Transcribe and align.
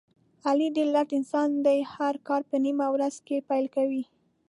علي 0.47 0.67
ډېر 0.75 0.87
لټ 0.95 1.09
انسان 1.19 1.49
دی، 1.65 1.79
هر 1.95 2.15
کار 2.27 2.41
په 2.49 2.55
نیمه 2.65 2.87
ورځ 2.95 3.15
کې 3.27 3.45
پیل 3.49 3.65
کوي. 3.75 4.03